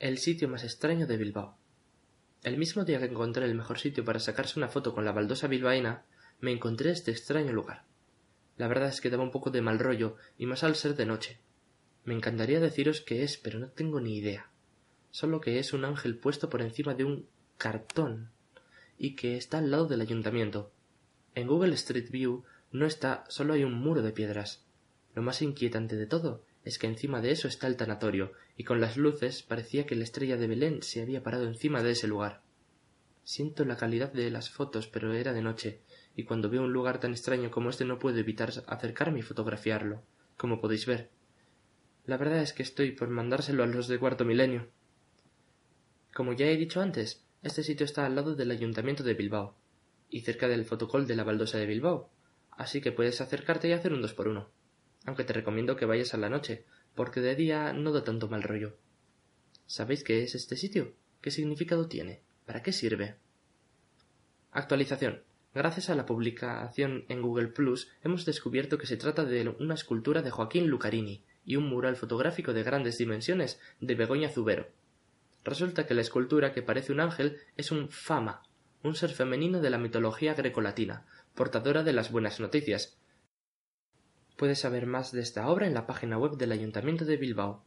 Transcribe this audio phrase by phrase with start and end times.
[0.00, 1.58] El sitio más extraño de Bilbao.
[2.44, 5.48] El mismo día que encontré el mejor sitio para sacarse una foto con la baldosa
[5.48, 6.04] bilbaína,
[6.38, 7.82] me encontré este extraño lugar.
[8.58, 11.04] La verdad es que daba un poco de mal rollo, y más al ser de
[11.04, 11.40] noche.
[12.04, 14.52] Me encantaría deciros qué es, pero no tengo ni idea.
[15.10, 18.30] Solo que es un ángel puesto por encima de un cartón
[18.98, 20.70] y que está al lado del ayuntamiento.
[21.34, 24.64] En Google Street View no está, solo hay un muro de piedras.
[25.16, 28.80] Lo más inquietante de todo es que encima de eso está el tanatorio, y con
[28.80, 32.42] las luces parecía que la estrella de Belén se había parado encima de ese lugar.
[33.24, 35.80] Siento la calidad de las fotos, pero era de noche,
[36.16, 40.02] y cuando veo un lugar tan extraño como este no puedo evitar acercarme y fotografiarlo,
[40.36, 41.10] como podéis ver.
[42.06, 44.68] La verdad es que estoy por mandárselo a los de cuarto milenio.
[46.14, 49.54] Como ya he dicho antes, este sitio está al lado del ayuntamiento de Bilbao,
[50.10, 52.10] y cerca del fotocol de la baldosa de Bilbao,
[52.50, 54.48] así que puedes acercarte y hacer un dos por uno
[55.08, 58.42] aunque te recomiendo que vayas a la noche, porque de día no da tanto mal
[58.42, 58.76] rollo.
[59.64, 60.92] ¿Sabéis qué es este sitio?
[61.22, 62.20] ¿Qué significado tiene?
[62.44, 63.16] ¿Para qué sirve?
[64.50, 65.22] Actualización.
[65.54, 70.20] Gracias a la publicación en Google Plus hemos descubierto que se trata de una escultura
[70.20, 74.68] de Joaquín Lucarini y un mural fotográfico de grandes dimensiones de Begoña Zubero.
[75.42, 78.42] Resulta que la escultura que parece un ángel es un Fama,
[78.82, 82.98] un ser femenino de la mitología grecolatina, portadora de las buenas noticias,
[84.38, 87.64] Puedes saber más de esta obra en la página web del Ayuntamiento de Bilbao.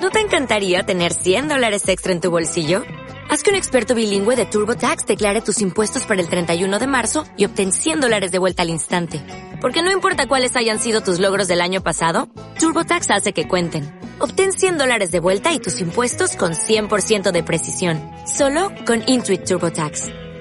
[0.00, 2.84] ¿No te encantaría tener 100 dólares extra en tu bolsillo?
[3.28, 7.24] Haz que un experto bilingüe de TurboTax declare tus impuestos para el 31 de marzo
[7.36, 9.20] y obtén 100 dólares de vuelta al instante.
[9.60, 12.28] Porque no importa cuáles hayan sido tus logros del año pasado,
[12.60, 13.98] TurboTax hace que cuenten.
[14.20, 18.00] Obtén 100 dólares de vuelta y tus impuestos con 100% de precisión.
[18.24, 20.23] Solo con Intuit TurboTax.